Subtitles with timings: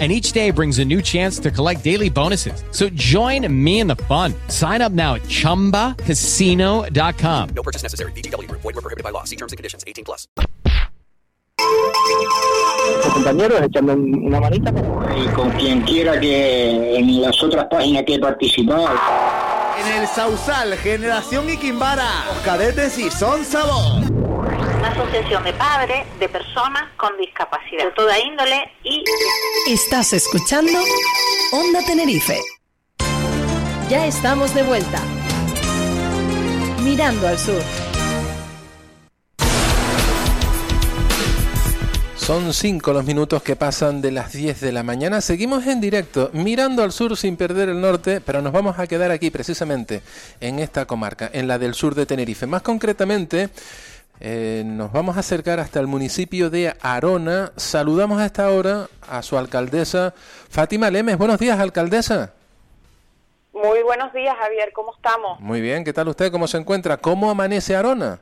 [0.00, 2.64] and each day brings a new chance to collect daily bonuses.
[2.72, 4.34] So join me in the fun.
[4.48, 7.48] Sign up now at ChumbaCasino.com.
[7.54, 8.10] No purchase necessary.
[8.12, 8.50] BGW.
[8.50, 9.22] Void were prohibited by law.
[9.22, 9.84] See terms and conditions.
[9.86, 10.26] 18 plus.
[13.14, 14.72] compañeros echando una manita
[15.16, 18.88] y con quien quiera que en las otras páginas que he participado.
[19.80, 24.02] En el Sausal, Generación Iquimbara, los cadetes y son sabor.
[24.84, 29.02] Una asociación de padres de personas con discapacidad, de toda índole y...
[29.66, 30.78] Estás escuchando
[31.52, 32.38] Onda Tenerife.
[33.88, 35.00] Ya estamos de vuelta.
[36.82, 37.62] Mirando al sur.
[42.24, 45.20] Son cinco los minutos que pasan de las 10 de la mañana.
[45.20, 49.10] Seguimos en directo, mirando al sur sin perder el norte, pero nos vamos a quedar
[49.10, 50.02] aquí precisamente
[50.40, 52.46] en esta comarca, en la del sur de Tenerife.
[52.46, 53.50] Más concretamente,
[54.20, 57.52] eh, nos vamos a acercar hasta el municipio de Arona.
[57.56, 61.18] Saludamos a esta hora a su alcaldesa, Fátima Lemes.
[61.18, 62.32] Buenos días, alcaldesa.
[63.52, 64.72] Muy buenos días, Javier.
[64.72, 65.40] ¿Cómo estamos?
[65.40, 66.30] Muy bien, ¿qué tal usted?
[66.32, 66.96] ¿Cómo se encuentra?
[66.96, 68.20] ¿Cómo amanece Arona?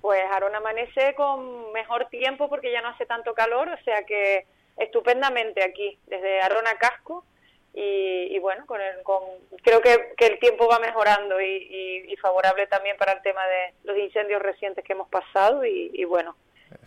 [0.00, 4.46] Pues Arona amanece con mejor tiempo porque ya no hace tanto calor, o sea que
[4.76, 7.24] estupendamente aquí, desde Arona Casco.
[7.80, 9.22] Y, bueno, con el, con,
[9.62, 13.74] creo que, que el tiempo va mejorando y, y, favorable también para el tema de
[13.84, 16.34] los incendios recientes que hemos pasado y, bueno,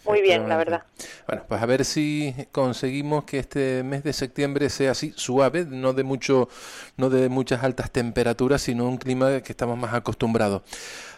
[0.05, 0.83] muy bien, la verdad.
[1.27, 5.93] Bueno, pues a ver si conseguimos que este mes de septiembre sea así suave, no
[5.93, 6.49] de mucho,
[6.97, 10.63] no de muchas altas temperaturas, sino un clima que estamos más acostumbrados.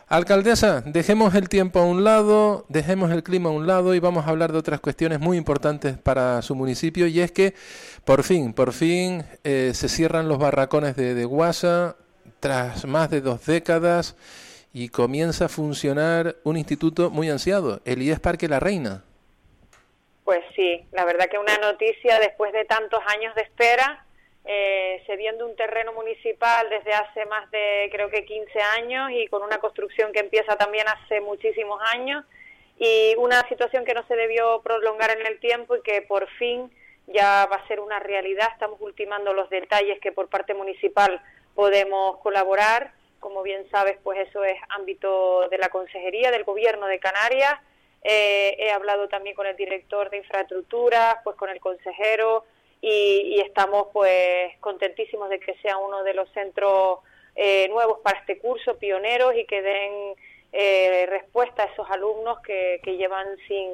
[0.08, 4.28] Alcaldesa, dejemos el tiempo a un lado, dejemos el clima a un lado y vamos
[4.28, 7.54] a hablar de otras cuestiones muy importantes para su municipio y es que
[8.06, 11.96] por fin, por fin eh, se cierran los barracones de, de Guasa
[12.42, 14.16] tras más de dos décadas
[14.74, 19.04] y comienza a funcionar un instituto muy ansiado, el IES Parque La Reina.
[20.26, 24.06] Pues sí, la verdad que una noticia después de tantos años de espera
[24.46, 29.42] eh, cediendo un terreno municipal desde hace más de creo que 15 años y con
[29.42, 32.26] una construcción que empieza también hace muchísimos años
[32.78, 36.72] y una situación que no se debió prolongar en el tiempo y que por fin
[37.08, 38.50] ya va a ser una realidad.
[38.52, 41.22] Estamos ultimando los detalles que por parte municipal
[41.56, 42.94] podemos colaborar.
[43.20, 47.54] Como bien sabes, pues eso es ámbito de la Consejería, del Gobierno de Canarias.
[48.04, 52.44] Eh, he hablado también con el director de infraestructura, pues con el consejero,
[52.86, 57.00] y, estamos pues contentísimos de que sea uno de los centros
[57.34, 60.16] eh, nuevos para este curso, pioneros y que den
[60.52, 63.72] eh, respuesta a esos alumnos que, que llevan sin,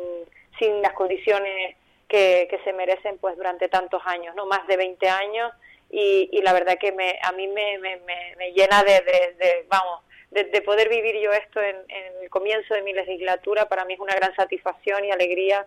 [0.59, 1.75] sin las condiciones
[2.07, 5.51] que, que, se merecen pues durante tantos años, no más de 20 años
[5.89, 7.97] y, y la verdad que me, a mí me, me,
[8.37, 9.01] me llena de,
[9.39, 13.67] de, vamos de, de, poder vivir yo esto en, en el comienzo de mi legislatura.
[13.67, 15.65] Para mí es una gran satisfacción y alegría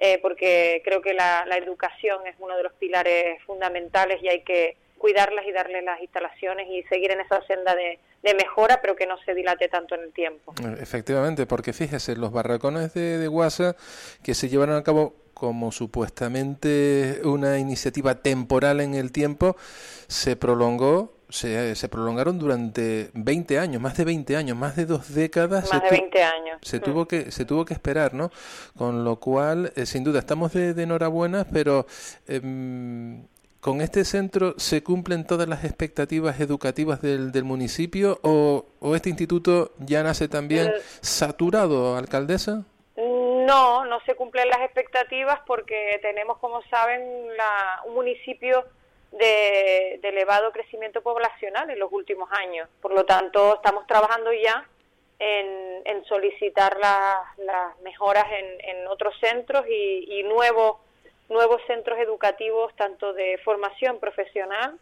[0.00, 4.76] eh, porque creo que la, educación es uno de los pilares fundamentales y hay que
[4.96, 7.98] cuidarlas y darle las instalaciones y seguir en esa senda de,
[8.34, 10.54] mejora, pero que no se dilate tanto en el tiempo.
[10.80, 13.76] Efectivamente, porque fíjese, los barracones de, de Guasa
[14.22, 19.56] que se llevaron a cabo como supuestamente una iniciativa temporal en el tiempo,
[20.06, 25.14] se prolongó se, se, prolongaron durante 20 años, más de 20 años, más de dos
[25.14, 25.72] décadas.
[25.72, 26.58] Más de 20 años.
[26.62, 26.82] Se, mm.
[26.82, 28.30] tuvo que, se tuvo que esperar, ¿no?
[28.76, 31.86] Con lo cual, eh, sin duda, estamos de, enhorabuena, pero
[32.28, 33.22] em,
[33.60, 39.10] con este centro se cumplen todas las expectativas educativas del, del municipio o, o, este
[39.10, 42.64] instituto ya nace también saturado, alcaldesa?
[42.96, 47.02] No, no se cumplen las expectativas porque tenemos, como saben,
[47.36, 48.64] la, un municipio
[49.12, 52.68] de, elevado crecimiento poblacional en los últimos años.
[52.80, 54.66] Por lo tanto, estamos trabajando ya
[55.18, 60.78] en, solicitar las, mejoras en, otros centros y, nuevos,
[61.28, 64.78] nuevos centros educativos, tanto de formación profesional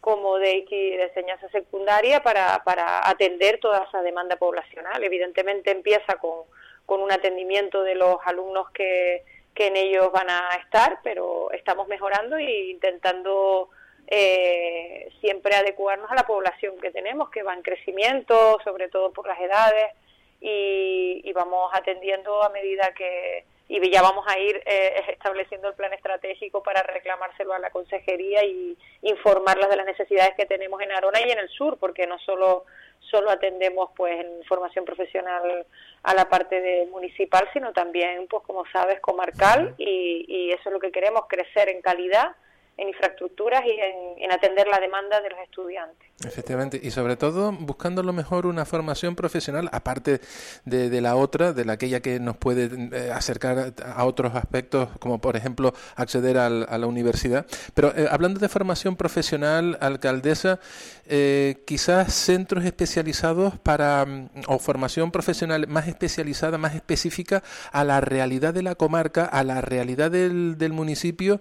[0.00, 0.64] como de,
[1.02, 5.02] enseñanza secundaria, para, atender toda esa demanda poblacional.
[5.04, 9.24] Evidentemente empieza con un atendimiento de los alumnos que
[9.60, 13.68] que en ellos van a estar, pero estamos mejorando e intentando
[14.06, 19.28] eh, siempre adecuarnos a la población que tenemos, que va en crecimiento, sobre todo por
[19.28, 19.92] las edades,
[20.40, 25.92] y, vamos atendiendo a medida que, y ya vamos a ir eh, estableciendo el plan
[25.92, 31.20] estratégico para reclamárselo a la consejería y informarlas de las necesidades que tenemos en Arona
[31.20, 32.64] y en el sur, porque no solo
[33.00, 35.66] solo atendemos pues en formación profesional
[36.02, 40.72] a la parte de municipal, sino también pues como sabes comarcal y, y eso es
[40.72, 42.36] lo que queremos crecer en calidad
[42.80, 46.08] en infraestructuras y en, atender la demanda de los estudiantes.
[46.24, 50.20] Efectivamente, y sobre todo buscando lo mejor una formación profesional, aparte
[50.64, 55.20] de, la otra, de la aquella que nos puede eh, acercar a otros aspectos, como
[55.20, 57.46] por ejemplo acceder a la universidad.
[57.74, 60.60] Pero eh, hablando de formación profesional, alcaldesa,
[61.06, 67.42] eh, quizás centros especializados para, mm, o formación profesional más especializada, más específica
[67.72, 71.40] a la realidad de la comarca, a la realidad del, del municipio,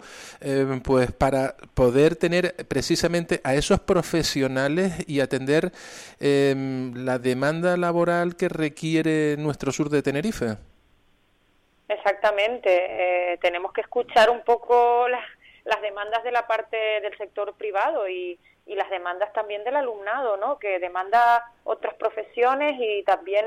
[0.84, 5.72] pues para para poder tener precisamente a esos profesionales y atender
[6.20, 10.58] em, la demanda laboral que requiere nuestro sur de Tenerife.
[11.88, 15.24] Exactamente, eh, tenemos que escuchar un poco las,
[15.66, 18.40] las demandas de la parte del sector privado y,
[18.70, 20.60] y las demandas también del alumnado, ¿no?
[20.60, 23.46] Que demanda otras profesiones y también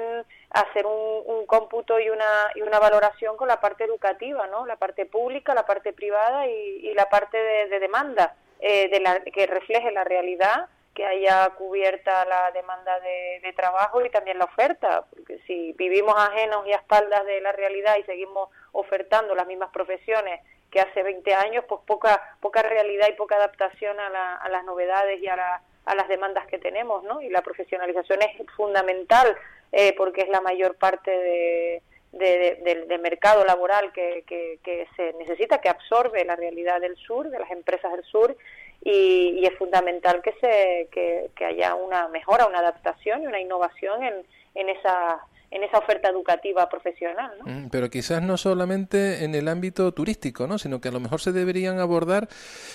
[0.50, 4.66] hacer un, cómputo y una, y una valoración con la parte educativa, ¿no?
[4.66, 9.46] La parte pública, la parte privada y, la parte de, demanda eh, de la, que
[9.46, 15.04] refleje la realidad que haya cubierta la demanda de, de, trabajo y también la oferta,
[15.08, 19.70] porque si vivimos ajenos y a espaldas de la realidad y seguimos ofertando las mismas
[19.70, 20.40] profesiones
[20.72, 25.22] que hace 20 años, pues poca, poca realidad y poca adaptación a, a las novedades
[25.22, 27.20] y a, a, las demandas que tenemos, ¿no?
[27.20, 29.36] Y la profesionalización es fundamental
[29.70, 31.82] eh, porque es la mayor parte de,
[32.12, 37.50] del mercado laboral que, que, se necesita, que absorbe la realidad del sur, de las
[37.50, 38.36] empresas del sur,
[38.82, 43.40] y, y es fundamental que, se, que, que, haya una mejora, una adaptación y una
[43.40, 45.20] innovación en, en esa
[45.52, 47.30] en esa oferta educativa profesional.
[47.38, 47.44] ¿no?
[47.52, 50.58] Mm, pero quizás no solamente en el ámbito turístico, ¿no?
[50.58, 52.28] sino que a lo mejor se deberían abordar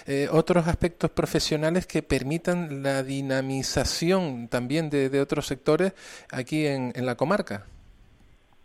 [0.05, 5.93] eh, otros aspectos profesionales que permitan la dinamización también de, de otros sectores
[6.31, 7.65] aquí en, en la comarca.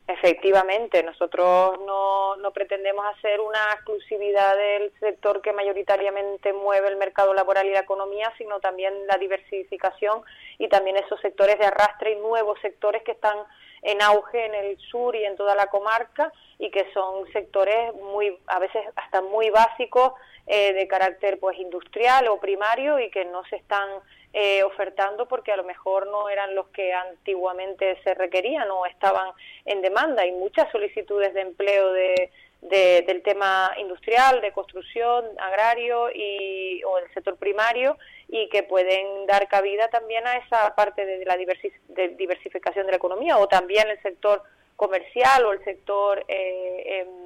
[0.07, 7.33] Efectivamente, nosotros no, no, pretendemos hacer una exclusividad del sector que mayoritariamente mueve el mercado
[7.33, 10.23] laboral y la economía, sino también la diversificación
[10.59, 13.39] y también esos sectores de arrastre y nuevos sectores que están
[13.83, 18.39] en auge en el sur y en toda la comarca y que son sectores muy
[18.47, 20.13] a veces hasta muy básicos
[20.47, 23.89] eh, de carácter pues industrial o primario y que no se están
[24.33, 29.31] eh, ofertando porque a lo mejor no eran los que antiguamente se requerían o estaban
[29.65, 30.23] en demanda.
[30.23, 32.31] Hay muchas solicitudes de empleo de,
[32.63, 37.99] del tema industrial, de construcción, agrario y, o del sector primario
[38.29, 43.37] y que pueden dar cabida también a esa parte de la diversificación de la economía
[43.39, 44.43] o también el sector
[44.77, 47.22] comercial o el sector eh, em,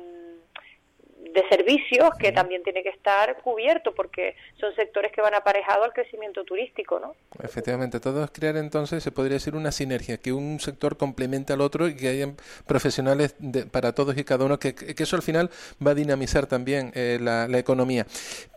[1.32, 5.92] de servicios que también tiene que estar cubierto porque son sectores que van aparejados al
[5.92, 7.14] crecimiento turístico, ¿no?
[7.42, 11.60] Efectivamente, todo es crear entonces, se podría decir una sinergia, que un sector complemente al
[11.60, 12.36] otro y que hayan
[12.66, 13.34] profesionales
[13.70, 15.50] para todos y cada uno, que, eso al final
[15.84, 18.06] va a dinamizar también eh, la, economía.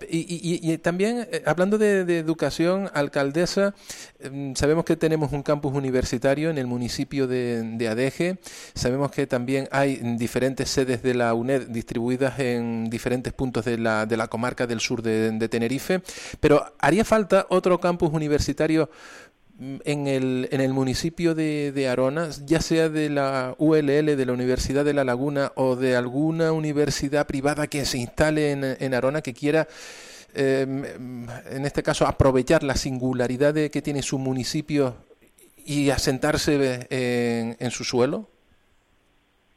[0.10, 3.74] Y, también, eh, hablando de, educación, alcaldesa,
[4.20, 8.38] em, sabemos que tenemos un campus universitario en el municipio de, de Adeje,
[8.74, 13.78] sabemos que también hay diferentes sedes de la UNED distribuidas en en diferentes puntos de
[13.78, 16.02] la, de la comarca del sur de, Tenerife,
[16.40, 18.90] pero haría falta otro campus universitario
[19.58, 24.26] mm, en el, en el municipio de, de, Arona, ya sea de la ULL, de
[24.26, 28.94] la Universidad de La Laguna o de alguna universidad privada que se instale en, en
[28.94, 29.68] Arona que quiera,
[30.34, 30.84] em,
[31.50, 34.96] en este caso, aprovechar la singularidad de que tiene su municipio
[35.66, 38.28] y asentarse en, en su suelo?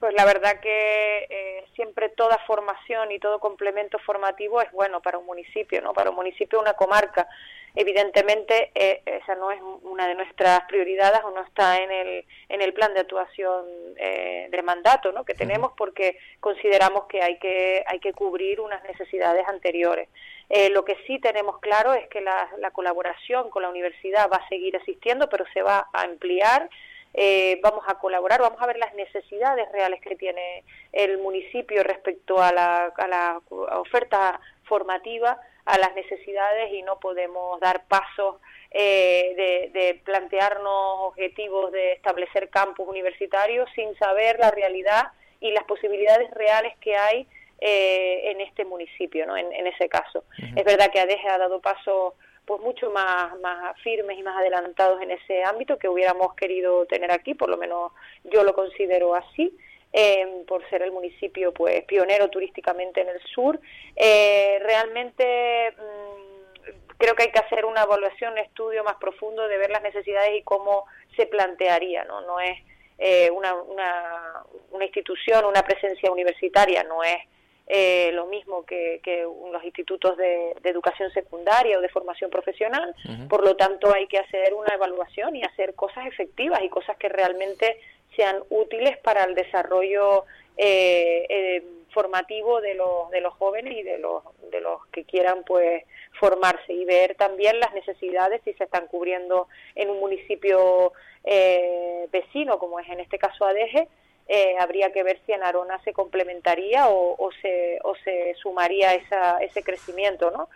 [0.02, 5.19] Pues la verdad que eh, siempre toda formación y todo complemento formativo es bueno para
[5.19, 5.93] un municipio, ¿no?
[5.93, 7.29] Para un municipio, una comarca.
[7.75, 12.61] Evidentemente, eh, esa no es una de nuestras prioridades o no está en el, en
[12.61, 13.64] el plan de actuación
[13.97, 15.25] eh, de mandato ¿no?
[15.25, 20.11] que tenemos porque consideramos que hay que, hay que cubrir unas necesidades anteriores.
[20.50, 24.37] Eh, lo que sí tenemos claro es que la, la colaboración con la universidad va
[24.37, 26.69] a seguir existiendo, pero se va a ampliar
[27.14, 32.40] eh, vamos a colaborar, vamos a ver las necesidades reales que tiene el municipio respecto
[32.40, 33.40] a la, a la
[33.78, 38.37] oferta formativa, a las necesidades y no podemos dar pasos
[38.71, 46.31] eh, de, plantearnos objetivos de establecer campus universitarios sin saber la realidad y las posibilidades
[46.31, 47.26] reales que hay
[47.61, 49.37] eh, en este municipio, ¿no?
[49.37, 50.25] en, ese caso.
[50.57, 55.00] Es verdad que ADEGE ha dado paso pues mucho más, más firmes y más adelantados
[55.00, 57.92] en ese ámbito que hubiéramos querido tener aquí, por lo menos
[58.25, 59.56] yo lo considero así.
[59.92, 63.61] eh, por ser el municipio pues pionero turísticamente en el sur.
[63.94, 69.58] Eh, realmente mm, creo que hay que hacer una evaluación, un estudio más profundo de
[69.58, 72.22] ver las necesidades y cómo se plantearía, ¿no?
[72.22, 72.58] No es
[72.99, 77.18] eh, una, una, una institución, una presencia universitaria, no es
[77.66, 82.95] eh, lo mismo que, que los institutos de, de, educación secundaria o de formación profesional.
[83.28, 87.09] Por lo tanto, hay que hacer una evaluación y hacer cosas efectivas y cosas que
[87.09, 87.78] realmente
[88.16, 90.25] sean útiles para el desarrollo
[90.57, 95.45] eh, eh, formativo de los, de los jóvenes y de los, de los que quieran
[95.45, 95.85] pues
[96.19, 100.92] formarse y ver también las necesidades si se están cubriendo en un municipio
[101.25, 103.88] eh, vecino como es en este caso Adeje
[104.29, 108.95] eh, habría que ver si en Arona se complementaría o, o, se, o se sumaría
[108.95, 110.49] esa, ese crecimiento, ¿no?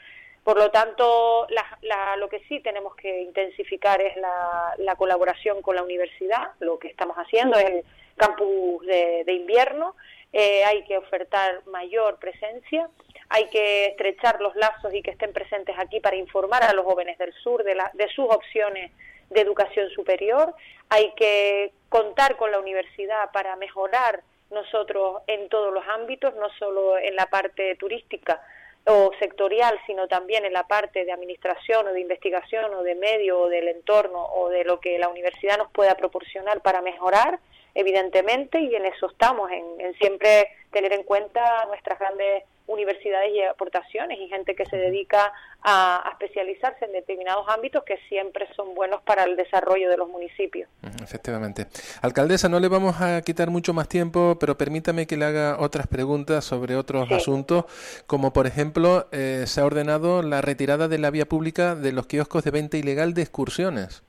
[0.46, 5.60] Por lo tanto, la, la, lo que sí tenemos que intensificar es la, la, colaboración
[5.60, 6.52] con la universidad.
[6.60, 7.84] Lo que estamos haciendo es el
[8.16, 9.96] campus de, invierno.
[10.32, 12.88] Eh, hay que ofertar mayor presencia.
[13.28, 17.18] Hay que estrechar los lazos y que estén presentes aquí para informar a los jóvenes
[17.18, 18.92] del sur de, de sus opciones
[19.30, 20.54] de educación superior.
[20.88, 26.98] Hay que contar con la universidad para mejorar nosotros en todos los ámbitos, no solo
[26.98, 28.40] en la parte turística
[28.86, 33.40] o sectorial, sino también en la parte de administración o de investigación o de medio
[33.40, 37.40] o del entorno o de lo que la universidad nos pueda proporcionar para mejorar,
[37.74, 43.42] evidentemente, y en eso estamos, en, en siempre tener en cuenta nuestras grandes universidades y
[43.42, 45.32] aportaciones y gente que se dedica
[45.62, 50.08] a, a, especializarse en determinados ámbitos que siempre son buenos para el desarrollo de los
[50.08, 50.68] municipios.
[51.02, 51.66] Efectivamente.
[52.02, 55.86] Alcaldesa, no le vamos a quitar mucho más tiempo, pero permítame que le haga otras
[55.86, 57.14] preguntas sobre otros sí.
[57.14, 57.64] asuntos,
[58.06, 62.06] como por ejemplo, eh, se ha ordenado la retirada de la vía pública de los
[62.06, 64.02] kioscos de venta ilegal de excursiones.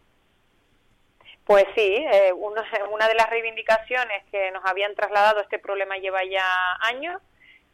[1.45, 2.61] Pues sí, eh, una,
[2.91, 6.43] una de las reivindicaciones que nos habían trasladado este problema lleva ya
[6.81, 7.21] años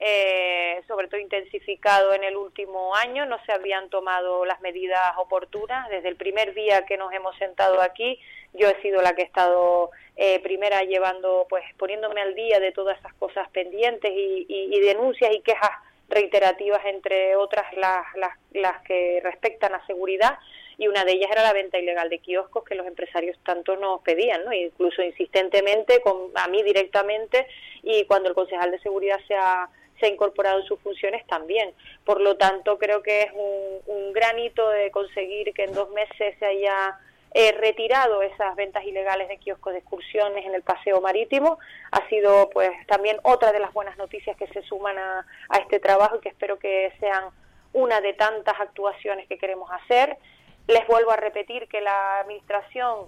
[0.05, 5.87] eh, sobre todo intensificado en el último año, no se habían tomado las medidas oportunas.
[5.89, 8.19] Desde el primer día que nos hemos sentado aquí,
[8.53, 12.73] yo he sido la que he estado eh, primera llevando, pues poniéndome al día de
[12.73, 15.71] todas esas cosas pendientes y, y, y denuncias y quejas
[16.09, 18.05] reiterativas, entre otras las,
[18.51, 20.37] las, que respectan a seguridad
[20.77, 24.01] y una de ellas era la venta ilegal de kioscos que los empresarios tanto nos
[24.01, 24.51] pedían, ¿no?
[24.51, 27.47] incluso insistentemente, con, a mí directamente,
[27.83, 29.69] y cuando el concejal de seguridad se ha
[30.03, 31.73] se ha incorporado en sus funciones también.
[32.03, 35.89] Por lo tanto, creo que es un, un gran hito de conseguir que en dos
[35.91, 36.99] meses se haya
[37.33, 41.57] eh, retirado esas ventas ilegales de kioscos de excursiones en el paseo marítimo.
[41.91, 45.79] Ha sido pues también otra de las buenas noticias que se suman a, a este
[45.79, 47.29] trabajo y que espero que sean
[47.71, 50.17] una de tantas actuaciones que queremos hacer.
[50.67, 53.07] Les vuelvo a repetir que la Administración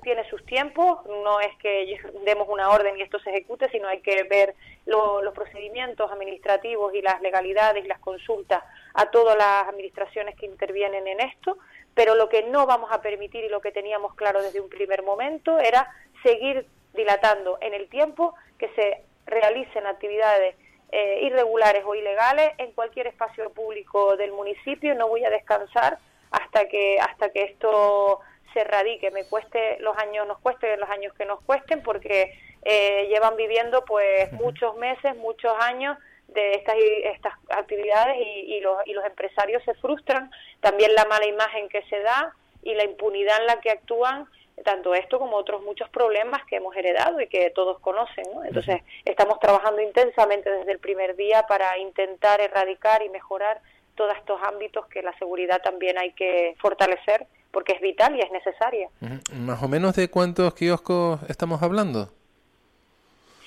[0.00, 4.00] tiene sus tiempos, no es que demos una orden y esto se ejecute, sino hay
[4.00, 4.54] que ver
[4.86, 8.62] lo, los procedimientos administrativos y las legalidades y las consultas
[8.94, 11.58] a todas las administraciones que intervienen en esto,
[11.94, 15.02] pero lo que no vamos a permitir y lo que teníamos claro desde un primer
[15.02, 15.90] momento era
[16.22, 20.56] seguir dilatando en el tiempo que se realicen actividades
[20.90, 24.94] eh, irregulares o ilegales en cualquier espacio público del municipio.
[24.94, 25.98] No voy a descansar
[26.30, 28.20] hasta que hasta que esto
[28.52, 33.06] se radique, me cueste los años, nos cueste los años que nos cuesten, porque eh,
[33.08, 38.92] llevan viviendo pues muchos meses, muchos años de estas, estas actividades y, y, los, y
[38.94, 40.30] los empresarios se frustran,
[40.60, 44.28] también la mala imagen que se da y la impunidad en la que actúan
[44.64, 48.24] tanto esto como otros muchos problemas que hemos heredado y que todos conocen.
[48.32, 48.44] ¿no?
[48.44, 53.60] Entonces, estamos trabajando intensamente desde el primer día para intentar erradicar y mejorar
[53.94, 58.30] todos estos ámbitos que la seguridad también hay que fortalecer porque es vital y es
[58.32, 58.88] necesaria.
[59.34, 62.08] ¿Más o menos de cuántos kioscos estamos hablando?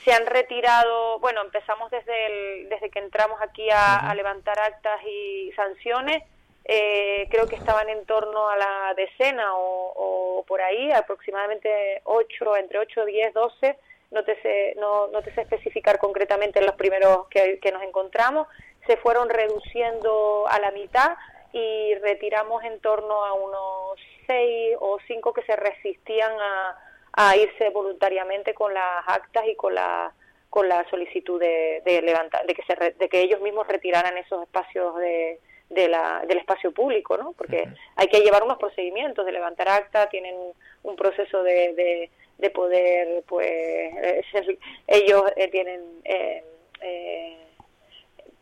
[0.05, 4.11] Se han retirado, bueno, empezamos desde, el, desde que entramos aquí a, uh -huh.
[4.11, 6.23] a levantar actas y sanciones,
[6.67, 12.57] eh, creo que estaban en torno a la decena o, o por ahí, aproximadamente 8,
[12.57, 13.77] entre 8, 10, 12,
[14.11, 18.47] no te sé, no, no te sé especificar concretamente los primeros que, que nos encontramos,
[18.87, 21.17] se fueron reduciendo a la mitad,
[21.55, 23.97] y retiramos en torno a unos
[24.27, 26.77] seis o cinco que se resistían a,
[27.13, 30.13] a irse voluntariamente con las actas y con la
[30.49, 34.43] con la solicitud de, de levantar de que se de que ellos mismos retiraran esos
[34.43, 37.31] espacios de, de la, del espacio público, ¿no?
[37.31, 37.77] Porque uh -huh.
[37.95, 40.35] hay que llevar unos procedimientos de levantar acta, tienen
[40.83, 44.21] un proceso de, de, de poder, pues, eh,
[44.87, 46.43] ellos eh, tienen eh,
[46.81, 47.37] eh,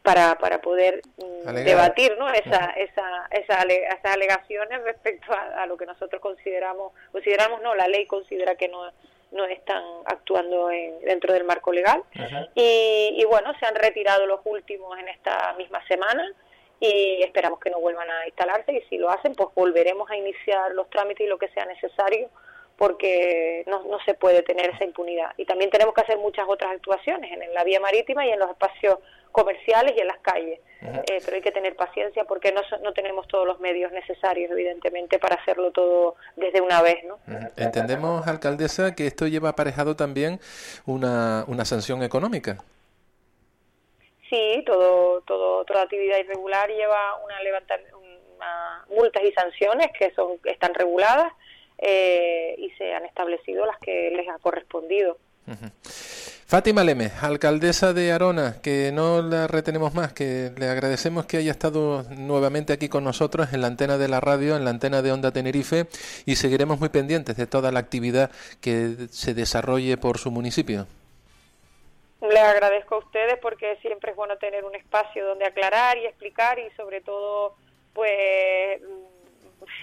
[0.04, 1.02] para, para poder
[1.46, 1.66] Alegar.
[1.66, 2.30] debatir ¿no?
[2.32, 7.88] esa, esa, esa, esas alegaciones respecto a, a, lo que nosotros consideramos, consideramos no, la
[7.88, 8.92] ley considera que no,
[9.32, 12.04] no están actuando en, dentro del marco legal.
[12.54, 16.30] Y, y, bueno, se han retirado los últimos en esta misma semana
[16.80, 20.72] y esperamos que no vuelvan a instalarse y si lo hacen, pues volveremos a iniciar
[20.74, 22.30] los trámites y lo que sea necesario
[22.78, 25.32] porque no, no se puede tener esa impunidad.
[25.38, 28.50] Y también tenemos que hacer muchas otras actuaciones en la vía marítima y en los
[28.50, 29.00] espacios
[29.32, 30.60] comerciales y en las calles.
[30.82, 35.18] Eh, pero hay que tener paciencia porque no, no tenemos todos los medios necesarios, evidentemente,
[35.18, 37.04] para hacerlo todo desde una vez.
[37.06, 37.20] ¿no?
[37.56, 40.40] Entendemos, alcaldesa, que esto lleva aparejado también
[40.86, 42.58] una, una sanción económica.
[44.30, 50.38] Sí, todo, todo, toda actividad irregular lleva una, levantar, una multas y sanciones que son
[50.44, 51.32] están reguladas
[51.86, 55.18] eh, y se han establecido las que les ha correspondido.
[56.46, 61.52] Fátima Leme, alcaldesa de Arona, que no la retenemos más, que le agradecemos que haya
[61.52, 65.12] estado nuevamente aquí con nosotros en la antena de la radio, en la antena de
[65.12, 65.88] Onda Tenerife,
[66.26, 70.88] y seguiremos muy pendientes de toda la actividad que se desarrolle por su municipio.
[72.22, 76.58] Le agradezco a ustedes porque siempre es bueno tener un espacio donde aclarar y explicar
[76.60, 77.56] y sobre todo
[77.94, 78.80] pues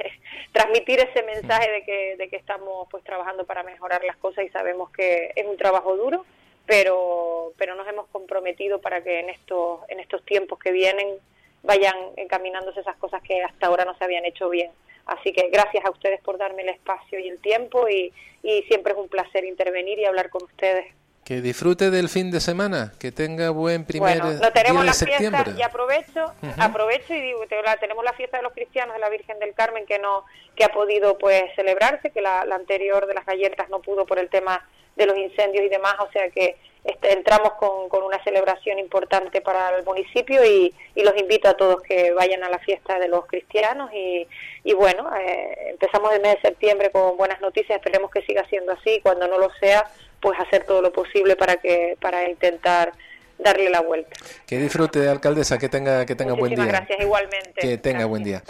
[0.53, 4.49] transmitir ese mensaje de que, de que estamos pues trabajando para mejorar las cosas y
[4.49, 6.25] sabemos que es un trabajo duro,
[6.67, 11.19] pero, pero nos hemos comprometido para que en estos, en estos tiempos que vienen
[11.63, 14.71] vayan encaminándose esas cosas que hasta ahora no se habían hecho bien.
[15.07, 18.93] Así que gracias a ustedes por darme el espacio y el tiempo y, y siempre
[18.93, 20.87] es un placer intervenir y hablar con ustedes.
[21.25, 25.45] Que disfrute del fin de semana, que tenga buen primer bueno, no tenemos la Fiesta,
[25.57, 27.41] y aprovecho, aprovecho y digo,
[27.81, 30.25] tenemos la fiesta de los cristianos de la Virgen del Carmen que no
[30.57, 34.29] que ha podido pues celebrarse, que la, anterior de las galletas no pudo por el
[34.29, 38.79] tema de los incendios y demás, o sea que este, entramos con, con, una celebración
[38.79, 42.99] importante para el municipio y, y, los invito a todos que vayan a la fiesta
[42.99, 44.27] de los cristianos y,
[44.65, 48.73] y bueno, eh, empezamos el mes de septiembre con buenas noticias, esperemos que siga siendo
[48.73, 52.93] así, cuando no lo sea, pues hacer todo lo posible para que para intentar
[53.39, 54.11] darle la vuelta.
[54.47, 56.67] Que disfrute, alcaldesa, que tenga que tenga buen día.
[56.67, 57.61] gracias, igualmente.
[57.61, 58.43] Que tenga buen día.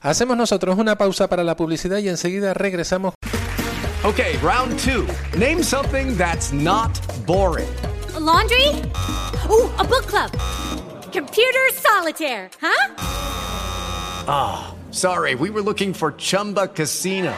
[0.00, 3.14] Hacemos nosotros una pausa para la publicidad y enseguida regresamos.
[4.04, 5.06] Okay, round two.
[5.36, 7.68] Name something that's not boring.
[8.20, 8.68] laundry?
[9.50, 10.30] Ooh, a book club.
[11.12, 12.94] Computer solitaire, huh?
[14.28, 15.34] Ah, oh, sorry.
[15.34, 17.34] We were looking for Chumba Casino.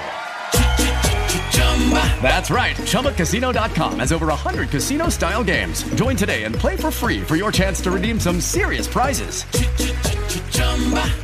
[2.22, 2.76] That's right.
[2.76, 5.82] ChumbaCasino.com has over 100 casino style games.
[5.94, 9.44] Join today and play for free for your chance to redeem some serious prizes.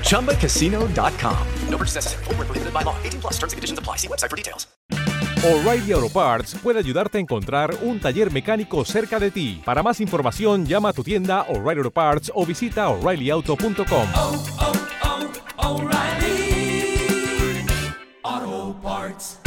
[0.01, 1.47] ChumbaCasino.com.
[1.69, 2.25] No purchase necessary.
[2.25, 2.97] Full prohibited by law.
[3.05, 3.97] 18 plus terms and conditions apply.
[3.97, 4.67] See website for details.
[5.45, 9.63] O'Reilly Auto Parts puede ayudarte a encontrar un taller mecánico cerca de ti.
[9.65, 14.09] Para más información, llama a tu tienda O'Reilly Auto Parts o visita O'ReillyAuto.com.
[14.17, 14.73] Oh, oh,
[15.59, 17.07] oh, O'Reilly
[18.25, 19.46] Auto Parts.